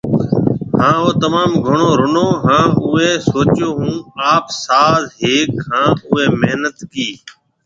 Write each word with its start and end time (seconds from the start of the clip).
او 0.91 1.01
تموم 1.19 1.51
گھڻو 1.67 1.89
رونو 1.99 2.27
هان 2.43 2.67
اوئي 2.83 3.09
سوچيو 3.29 3.69
هون 3.77 3.95
آپ 4.33 4.45
ساز 4.63 5.01
ۿيکيۿ، 5.19 5.59
هان 5.67 5.89
اوئي 6.07 6.25
محنت 6.41 6.77
ڪي 6.91 7.09